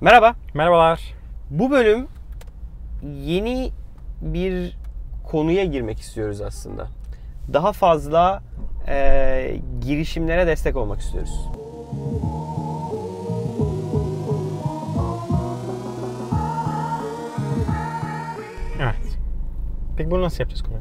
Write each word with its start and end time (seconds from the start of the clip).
Merhaba. 0.00 0.34
Merhabalar. 0.54 1.00
Bu 1.50 1.70
bölüm 1.70 2.06
yeni 3.02 3.70
bir 4.22 4.78
konuya 5.24 5.64
girmek 5.64 6.00
istiyoruz 6.00 6.40
aslında. 6.40 6.86
Daha 7.52 7.72
fazla 7.72 8.42
e, 8.88 9.60
girişimlere 9.80 10.46
destek 10.46 10.76
olmak 10.76 11.00
istiyoruz. 11.00 11.48
Evet. 18.82 19.18
Peki 19.96 20.10
bunu 20.10 20.22
nasıl 20.22 20.40
yapacağız 20.40 20.62
Koray? 20.62 20.80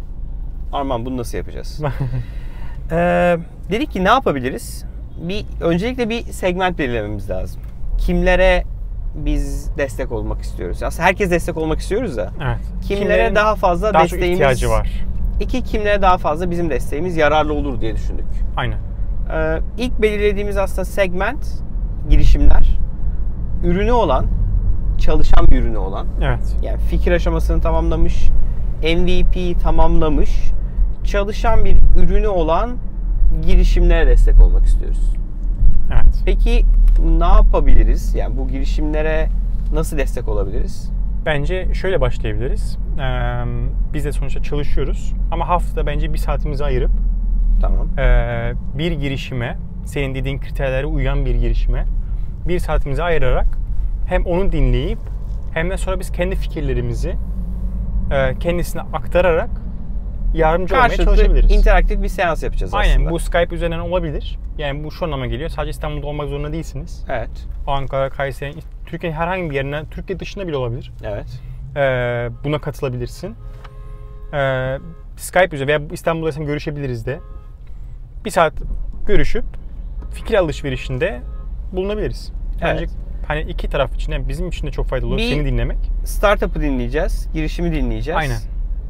Arman 0.74 1.06
bunu 1.06 1.18
nasıl 1.18 1.38
yapacağız? 1.38 1.82
Ee, 2.92 3.38
dedik 3.72 3.92
ki 3.92 4.04
ne 4.04 4.10
yapabiliriz? 4.10 4.86
Bir 5.22 5.46
öncelikle 5.62 6.10
bir 6.10 6.24
segment 6.24 6.80
belirlememiz 6.80 7.30
lazım. 7.30 7.62
Kimlere 7.98 8.64
biz 9.26 9.72
destek 9.78 10.12
olmak 10.12 10.42
istiyoruz? 10.42 10.84
Aslında 10.84 11.08
herkes 11.08 11.32
destek 11.32 11.58
olmak 11.58 11.80
istiyoruz 11.80 12.18
da. 12.18 12.32
Evet. 12.44 12.58
Kimlere 12.88 13.04
Kimlerin 13.04 13.36
daha 13.36 13.56
fazla 13.56 13.94
daha 13.94 14.04
desteğimiz 14.04 14.32
ihtiyacı 14.32 14.70
var. 14.70 15.06
İki 15.40 15.64
kimlere 15.64 16.02
daha 16.02 16.18
fazla 16.18 16.52
bizim 16.52 16.70
desteğimiz 16.70 17.18
yararlı 17.18 17.54
olur 17.54 17.82
diye 17.82 17.96
düşündük. 17.96 18.26
Aynen. 18.58 18.78
Ee, 19.34 19.60
ilk 19.78 20.02
belirlediğimiz 20.02 20.58
aslında 20.58 20.86
segment 20.86 21.64
girişimler. 22.10 22.80
Ürünü 23.64 23.92
olan, 23.92 24.26
çalışan 24.98 25.48
bir 25.48 25.62
ürünü 25.62 25.78
olan, 25.78 26.08
Evet. 26.22 26.56
yani 26.62 26.78
fikir 26.78 27.12
aşamasını 27.12 27.62
tamamlamış, 27.62 28.30
MVP 28.84 29.62
tamamlamış, 29.64 30.30
çalışan 31.04 31.66
bir 31.66 31.78
ürünü 31.98 32.28
olan 32.28 32.78
girişimlere 33.42 34.08
destek 34.08 34.42
olmak 34.42 34.66
istiyoruz. 34.66 35.14
Evet. 35.92 36.22
Peki 36.26 36.66
ne 37.20 37.26
yapabiliriz? 37.26 38.16
Yani 38.16 38.38
bu 38.38 38.48
girişimlere 38.48 39.30
nasıl 39.74 39.98
destek 39.98 40.28
olabiliriz? 40.28 40.92
Bence 41.26 41.74
şöyle 41.74 42.02
başlayabiliriz. 42.02 42.78
Ee, 43.00 43.44
biz 43.94 44.06
de 44.06 44.12
sonuçta 44.12 44.44
çalışıyoruz. 44.44 45.14
Ama 45.32 45.48
haftada 45.48 45.88
bence 45.88 46.14
bir 46.14 46.18
saatimizi 46.18 46.66
ayırıp 46.66 46.92
Tamam. 47.62 47.88
ee, 48.00 48.54
bir 48.78 48.92
girişime, 48.92 49.58
senin 49.86 50.16
dediğin 50.16 50.40
kriterlere 50.40 50.86
uyan 50.86 51.26
bir 51.26 51.36
girişime 51.36 51.86
bir 52.48 52.60
saatimizi 52.60 53.04
ayırarak 53.04 53.58
hem 54.06 54.26
onu 54.26 54.52
dinleyip 54.52 55.00
hem 55.54 55.70
de 55.70 55.78
sonra 55.78 56.00
biz 56.00 56.12
kendi 56.12 56.36
fikirlerimizi 56.36 57.16
ee, 58.12 58.36
kendisine 58.40 58.82
aktararak 58.82 59.50
yardımcı 60.34 60.76
olmaya 60.76 60.88
Karşılıklı 60.88 61.16
çalışabiliriz. 61.16 61.52
interaktif 61.52 62.04
bir 62.04 62.08
seans 62.08 62.44
yapacağız 62.44 62.74
Aynen 62.74 62.94
aslında. 62.96 63.10
bu 63.12 63.20
Skype 63.20 63.56
üzerinden 63.56 63.80
olabilir. 63.80 64.40
Yani 64.58 64.84
bu 64.84 64.92
şu 64.92 65.06
anlama 65.06 65.26
geliyor. 65.28 65.50
Sadece 65.50 65.70
İstanbul'da 65.70 66.08
olmak 66.08 66.30
zorunda 66.30 66.54
değilsiniz. 66.54 67.06
Evet. 67.10 67.30
Ankara, 67.68 68.10
Kayseri, 68.10 68.54
Türkiye'nin 68.86 69.18
herhangi 69.18 69.50
bir 69.50 69.56
yerinden, 69.56 69.86
Türkiye 69.86 70.20
dışında 70.20 70.48
bile 70.48 70.58
olabilir. 70.58 70.92
Evet. 71.04 71.42
Ee, 71.76 71.80
buna 72.44 72.60
katılabilirsin. 72.62 73.36
Ee, 74.34 74.78
Skype 75.18 75.56
üzerinden 75.56 75.80
veya 75.82 75.88
İstanbul'daysan 75.94 76.46
görüşebiliriz 76.46 77.06
de. 77.06 77.20
Bir 78.26 78.30
saat 78.30 78.54
görüşüp 79.08 79.46
fikir 80.14 80.34
alışverişinde 80.36 81.22
bulunabiliriz. 81.72 82.32
Bence 82.62 82.80
Evet. 82.84 82.90
hani 83.28 83.42
iki 83.42 83.70
taraf 83.70 83.96
için 83.96 84.12
hem 84.12 84.28
bizim 84.30 84.48
için 84.48 84.68
de 84.68 84.72
çok 84.72 84.86
faydalı 84.88 85.08
olur 85.10 85.18
Bir- 85.18 85.30
seni 85.30 85.46
dinlemek. 85.46 85.78
Startup'ı 86.06 86.62
dinleyeceğiz, 86.62 87.30
girişimi 87.34 87.72
dinleyeceğiz. 87.72 88.18
Aynen. 88.20 88.38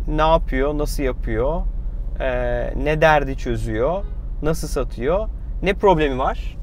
Ne 0.07 0.21
yapıyor, 0.21 0.77
nasıl 0.77 1.03
yapıyor, 1.03 1.61
ee, 2.19 2.73
ne 2.83 3.01
derdi 3.01 3.37
çözüyor, 3.37 4.03
nasıl 4.41 4.67
satıyor, 4.67 5.27
ne 5.63 5.73
problemi 5.73 6.17
var 6.19 6.57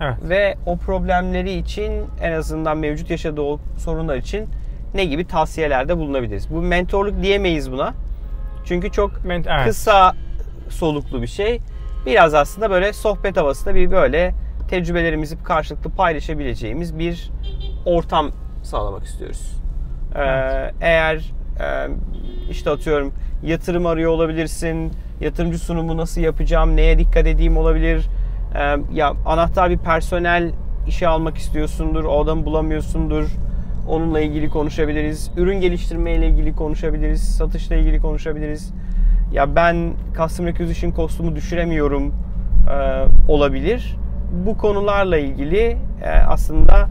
Evet. 0.00 0.14
ve 0.22 0.54
o 0.66 0.76
problemleri 0.76 1.52
için 1.52 1.92
en 2.22 2.32
azından 2.32 2.78
mevcut 2.78 3.10
yaşadığı 3.10 3.56
sorunlar 3.78 4.16
için 4.16 4.48
ne 4.94 5.04
gibi 5.04 5.26
tavsiyelerde 5.26 5.96
bulunabiliriz. 5.98 6.50
Bu 6.50 6.62
mentorluk 6.62 7.22
diyemeyiz 7.22 7.72
buna. 7.72 7.94
Çünkü 8.64 8.90
çok 8.92 9.10
Ben- 9.28 9.44
evet. 9.48 9.64
kısa 9.66 10.12
soluklu 10.68 11.22
bir 11.22 11.26
şey. 11.26 11.60
Biraz 12.06 12.34
aslında 12.34 12.70
böyle 12.70 12.92
sohbet 12.92 13.36
havasında 13.36 13.74
bir 13.74 13.90
böyle 13.90 14.34
tecrübelerimizi 14.68 15.42
karşılıklı 15.42 15.90
paylaşabileceğimiz 15.90 16.98
bir 16.98 17.30
ortam 17.86 18.30
sağlamak 18.62 19.04
istiyoruz. 19.04 19.52
Ee, 20.14 20.18
Evet. 20.20 20.74
eğer 20.80 21.16
e, 21.16 21.20
işte 22.50 22.70
atıyorum 22.70 23.12
yatırım 23.42 23.86
arıyor 23.86 24.10
olabilirsin. 24.10 24.92
Yatırımcı 25.20 25.58
sunumu 25.58 25.96
nasıl 25.96 26.20
yapacağım, 26.20 26.76
neye 26.76 26.98
dikkat 26.98 27.26
edeyim 27.26 27.56
olabilir. 27.56 28.06
Ee, 28.54 28.76
ya 28.92 29.12
anahtar 29.26 29.70
bir 29.70 29.78
personel 29.78 30.52
işe 30.88 31.08
almak 31.08 31.36
istiyorsundur, 31.36 32.04
o 32.04 32.24
adamı 32.24 32.44
bulamıyorsundur. 32.44 33.28
Onunla 33.88 34.20
ilgili 34.20 34.48
konuşabiliriz. 34.48 35.30
Ürün 35.36 35.60
geliştirme 35.60 36.14
ile 36.14 36.28
ilgili 36.28 36.56
konuşabiliriz. 36.56 37.36
Satışla 37.36 37.76
ilgili 37.76 38.00
konuşabiliriz. 38.00 38.72
Ya 39.32 39.56
ben 39.56 39.92
Customer 40.16 40.50
Acquisition 40.50 40.92
costumu 40.92 41.36
düşüremiyorum 41.36 42.14
e, 42.70 43.04
olabilir. 43.28 43.96
Bu 44.46 44.58
konularla 44.58 45.18
ilgili 45.18 45.76
e, 46.04 46.10
aslında 46.28 46.88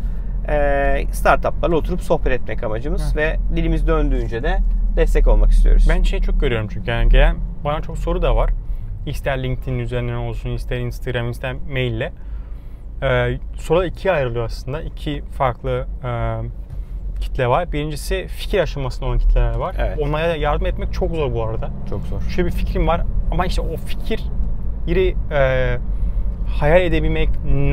e, 0.50 1.06
startuplarla 1.12 1.76
oturup 1.76 2.02
sohbet 2.02 2.32
etmek 2.34 2.64
amacımız 2.64 3.14
Evet. 3.18 3.40
ve 3.52 3.56
dilimiz 3.56 3.88
döndüğünce 3.88 4.44
de 4.44 4.58
destek 4.96 5.28
olmak 5.28 5.50
istiyoruz. 5.52 5.88
Ben 5.90 6.04
şey 6.04 6.20
çok 6.22 6.42
görüyorum 6.42 6.68
çünkü 6.72 6.92
yani 6.92 7.10
gelen 7.10 7.36
bana 7.66 7.82
çok 7.82 7.98
soru 7.98 8.22
da 8.22 8.36
var. 8.36 8.50
İster 9.06 9.44
LinkedIn 9.44 9.80
üzerinden 9.80 10.14
olsun, 10.14 10.50
ister 10.50 10.78
Instagram, 10.78 11.30
ister 11.32 11.54
maille. 11.54 12.12
Ee, 13.04 13.40
sorular 13.56 13.86
ikiye 13.86 14.14
ayrılıyor 14.14 14.46
aslında. 14.46 14.82
İki 14.82 15.24
farklı 15.38 15.88
e, 16.04 16.10
kitle 17.22 17.48
var. 17.48 17.72
Birincisi 17.72 18.28
fikir 18.28 18.60
aşamasında 18.60 19.06
olan 19.06 19.18
kitleler 19.18 19.56
var. 19.56 19.76
Evet. 19.80 20.00
Onlara 20.02 20.36
yardım 20.36 20.66
etmek 20.66 20.94
çok 20.94 21.16
zor 21.16 21.34
bu 21.34 21.44
arada. 21.44 21.70
çok 21.90 22.02
zor. 22.02 22.22
Şöyle 22.22 22.48
bir 22.48 22.54
fikrim 22.54 22.88
var 22.88 23.02
ama 23.32 23.46
işte 23.46 23.62
o 23.62 23.76
fikir 23.78 24.22
yeri 24.88 25.16
e, 25.32 25.78
hayal 26.60 26.82
edebilmek, 26.82 27.30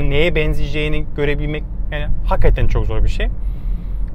neye 0.08 0.34
benzeyeceğini 0.34 1.06
görebilmek 1.16 1.64
yani 1.92 2.06
hakikaten 2.26 2.66
çok 2.66 2.86
zor 2.86 3.04
bir 3.04 3.08
şey. 3.08 3.26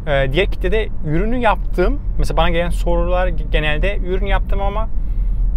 E, 0.07 0.33
diğer 0.33 0.51
kitlede 0.51 0.89
ürünü 1.05 1.37
yaptım. 1.37 1.99
Mesela 2.17 2.37
bana 2.37 2.49
gelen 2.49 2.69
sorular 2.69 3.27
genelde 3.27 3.97
ürün 3.97 4.25
yaptım 4.25 4.61
ama 4.61 4.89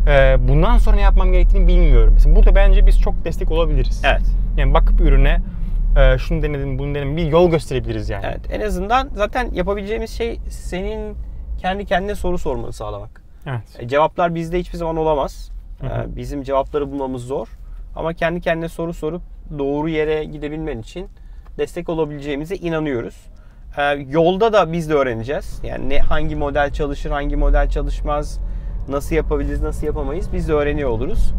e, 0.09 0.37
bundan 0.49 0.79
sonra 0.79 0.97
ne 0.97 1.03
yapmam 1.03 1.33
gerektiğini 1.33 1.67
bilmiyorum. 1.69 2.11
Mesela 2.15 2.37
burada 2.37 2.55
bence 2.55 2.87
biz 2.87 3.01
çok 3.01 3.25
destek 3.25 3.51
olabiliriz. 3.51 4.03
Evet. 4.05 4.23
Yani 4.57 4.75
bakıp 4.75 5.01
ürüne 5.01 5.39
e, 5.99 6.19
şunu 6.19 6.43
denedim, 6.43 6.79
bunu 6.79 6.95
denedim 6.95 7.17
bir 7.17 7.27
yol 7.27 7.51
gösterebiliriz 7.51 8.11
yani. 8.11 8.25
Evet. 8.27 8.41
En 8.53 8.61
azından 8.61 9.11
zaten 9.15 9.49
yapabileceğimiz 9.53 10.11
şey 10.11 10.41
senin 10.49 11.17
kendi 11.59 11.85
kendine 11.87 12.15
soru 12.15 12.39
sormanı 12.39 12.73
sağlamak. 12.73 13.23
Evet. 13.47 13.63
E, 13.79 13.89
Cevaplar 13.89 14.35
bizde 14.35 14.59
hiçbir 14.59 14.79
zaman 14.79 14.97
olamaz. 14.97 15.51
Hı 15.81 15.87
hı. 15.87 16.03
E, 16.13 16.17
Bizim 16.17 16.43
cevapları 16.43 16.93
bulmamız 16.93 17.23
zor. 17.23 17.49
Ama 17.97 18.13
kendi 18.15 18.41
kendine 18.41 18.69
soru 18.69 18.95
sorup 18.95 19.23
doğru 19.59 19.89
yere 19.89 20.25
gidebilmen 20.25 20.79
için 20.79 21.07
destek 21.59 21.89
olabileceğimize 21.89 22.57
inanıyoruz. 22.57 23.15
E, 23.79 23.83
Yolda 24.11 24.53
da 24.53 24.73
biz 24.73 24.91
de 24.91 24.95
öğreneceğiz. 24.95 25.61
Yani 25.65 25.89
ne 25.89 25.99
hangi 25.99 26.37
model 26.37 26.71
çalışır, 26.71 27.11
hangi 27.11 27.37
model 27.37 27.69
çalışmaz, 27.69 28.41
nasıl 28.89 29.17
yapabiliriz, 29.17 29.63
nasıl 29.63 29.87
yapamayız 29.87 30.33
biz 30.33 30.49
de 30.49 30.53
öğreniyor 30.53 30.91
oluruz. 30.91 31.33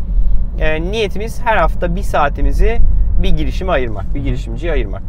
E, 0.60 0.82
Niyetimiz 0.82 1.42
her 1.42 1.58
hafta 1.58 1.96
bir 1.96 2.02
saatimizi 2.02 2.78
bir 3.24 3.30
girişime 3.30 3.72
ayırmak, 3.72 4.16
bir 4.16 4.24
girişimciye 4.24 4.72
ayırmak. 4.72 5.04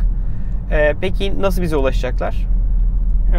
E, 0.71 0.95
Peki 1.01 1.43
nasıl 1.43 1.63
bize 1.63 1.77
ulaşacaklar? 1.77 2.47
Ee, 3.35 3.39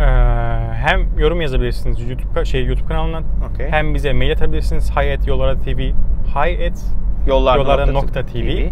hem 0.74 1.20
yorum 1.20 1.42
yazabilirsiniz 1.42 2.10
YouTube 2.10 2.46
şey 2.46 2.66
YouTube 2.66 2.88
kanalından 2.88 3.24
Okey. 3.54 3.68
hem 3.70 3.94
bize 3.94 4.14
mail 4.14 4.32
atabilirsiniz 4.32 4.90
hayat 4.90 5.28
yollara 5.28 5.58
tv 5.60 5.92
hayat 6.34 6.84
Yollarda, 7.28 7.58
yollarda 7.62 7.86
nokta 7.92 8.20
nokta 8.20 8.26
tv 8.26 8.70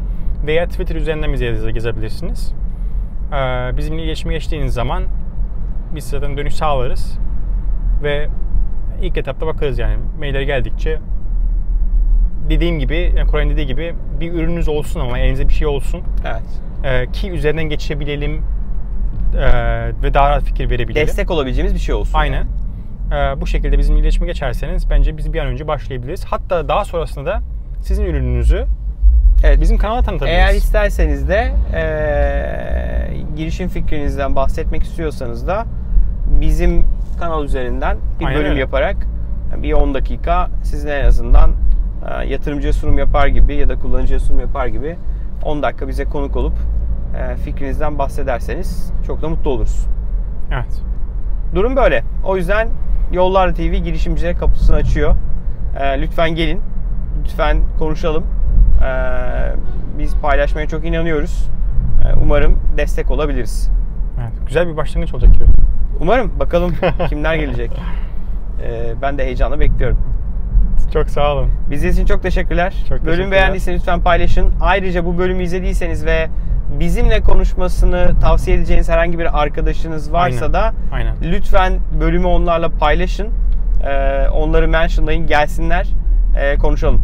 veya 0.47 0.67
Twitter 0.67 0.95
üzerinden 0.95 1.33
bize 1.33 1.45
yaz- 1.45 1.75
yazabilirsiniz. 1.75 2.53
Ee, 3.35 3.77
bizimle 3.77 4.03
iletişime 4.03 4.33
geçtiğiniz 4.33 4.73
zaman 4.73 5.03
biz 5.95 6.03
zaten 6.03 6.37
dönüş 6.37 6.53
sağlarız 6.53 7.19
ve 8.03 8.27
ilk 9.01 9.17
etapta 9.17 9.47
bakarız 9.47 9.79
yani 9.79 9.97
mailler 10.19 10.41
geldikçe 10.41 10.99
dediğim 12.49 12.79
gibi 12.79 13.13
yani 13.17 13.27
Koray'ın 13.27 13.49
dediği 13.49 13.67
gibi 13.67 13.95
bir 14.19 14.33
ürününüz 14.33 14.67
olsun 14.67 14.99
ama 14.99 15.19
elinizde 15.19 15.47
bir 15.47 15.53
şey 15.53 15.67
olsun 15.67 16.01
Evet. 16.25 16.61
Ee, 16.83 17.11
ki 17.11 17.31
üzerinden 17.31 17.63
geçebilelim 17.63 18.41
ee, 19.37 19.91
ve 20.03 20.13
daha 20.13 20.29
rahat 20.29 20.43
fikir 20.43 20.69
verebilelim. 20.69 21.07
Destek 21.07 21.31
olabileceğimiz 21.31 21.73
bir 21.73 21.79
şey 21.79 21.95
olsun. 21.95 22.13
Aynen. 22.13 22.47
Ee, 23.11 23.41
bu 23.41 23.47
şekilde 23.47 23.77
bizim 23.77 23.97
iletişime 23.97 24.27
geçerseniz 24.27 24.89
bence 24.89 25.17
biz 25.17 25.33
bir 25.33 25.39
an 25.39 25.47
önce 25.47 25.67
başlayabiliriz. 25.67 26.25
Hatta 26.25 26.67
daha 26.67 26.85
sonrasında 26.85 27.25
da 27.25 27.41
sizin 27.81 28.05
ürününüzü 28.05 28.65
Evet. 29.45 29.61
bizim 29.61 29.77
kanala 29.77 30.01
tanıtabiliriz. 30.01 30.37
Eğer 30.39 30.53
isterseniz 30.53 31.29
de 31.29 31.51
eee, 31.73 33.17
girişim 33.35 33.67
fikrinizden 33.67 34.35
bahsetmek 34.35 34.83
istiyorsanız 34.83 35.47
da 35.47 35.65
bizim 36.41 36.85
kanal 37.19 37.43
üzerinden 37.43 37.97
bir 38.19 38.25
Aynen 38.25 38.39
bölüm 38.39 38.49
öyle. 38.51 38.59
yaparak 38.59 38.95
bir 39.63 39.73
10 39.73 39.93
dakika 39.93 40.49
sizin 40.63 40.89
en 40.89 41.05
azından 41.05 41.51
eee, 41.51 42.29
yatırımcıya 42.31 42.73
sunum 42.73 42.97
yapar 42.97 43.27
gibi 43.27 43.55
ya 43.55 43.69
da 43.69 43.79
kullanıcıya 43.79 44.19
sunum 44.19 44.39
yapar 44.41 44.67
gibi 44.67 44.95
10 45.43 45.63
dakika 45.63 45.87
bize 45.87 46.05
konuk 46.05 46.35
olup 46.35 46.53
eee, 47.13 47.35
fikrinizden 47.35 47.99
bahsederseniz 47.99 48.91
çok 49.07 49.21
da 49.21 49.29
mutlu 49.29 49.49
oluruz. 49.51 49.85
Evet. 50.53 50.81
Durum 51.55 51.75
böyle. 51.75 52.03
O 52.25 52.37
yüzden 52.37 52.67
Yollar 53.11 53.55
TV 53.55 53.61
girişimcilere 53.75 54.35
kapısını 54.35 54.75
açıyor. 54.75 55.15
Ee, 55.79 56.01
lütfen 56.01 56.35
gelin. 56.35 56.61
Lütfen 57.23 57.57
konuşalım. 57.79 58.23
Ee, 58.83 59.51
biz 59.99 60.15
paylaşmaya 60.15 60.67
çok 60.67 60.85
inanıyoruz. 60.85 61.49
Ee, 62.05 62.13
umarım 62.23 62.59
destek 62.77 63.11
olabiliriz. 63.11 63.69
Evet. 64.21 64.31
Güzel 64.47 64.67
bir 64.67 64.77
başlangıç 64.77 65.13
olacak 65.13 65.33
gibi. 65.33 65.43
Umarım. 65.99 66.31
Bakalım 66.39 66.73
kimler 67.09 67.35
gelecek. 67.35 67.71
Ee, 68.63 68.93
ben 69.01 69.17
de 69.17 69.25
heyecanla 69.25 69.59
bekliyorum. 69.59 69.97
Çok 70.93 71.09
sağ 71.09 71.33
olun. 71.33 71.49
Bizi 71.69 71.89
için 71.89 72.05
çok 72.05 72.23
teşekkürler. 72.23 72.73
Çok 72.89 72.89
Bölümü 72.91 73.05
teşekkürler. 73.05 73.31
beğendiyseniz 73.31 73.79
lütfen 73.79 74.01
paylaşın. 74.01 74.51
Ayrıca 74.61 75.05
bu 75.05 75.17
bölümü 75.17 75.43
izlediyseniz 75.43 76.05
ve 76.05 76.27
bizimle 76.79 77.21
konuşmasını 77.21 78.19
tavsiye 78.21 78.57
edeceğiniz 78.57 78.89
herhangi 78.89 79.19
bir 79.19 79.41
arkadaşınız 79.41 80.13
varsa 80.13 80.45
Aynen. 80.45 80.53
da 80.53 80.73
Aynen. 80.93 81.15
lütfen 81.23 81.73
bölümü 81.99 82.27
onlarla 82.27 82.69
paylaşın. 82.69 83.27
Ee, 83.83 84.27
onları 84.29 84.67
mentionlayın, 84.67 85.27
gelsinler, 85.27 85.87
ee, 86.39 86.57
konuşalım. 86.57 87.01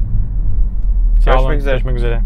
Görüşmek 1.25 1.59
üzere. 1.59 1.71
Görüşmek 1.73 1.95
üzere. 1.95 2.21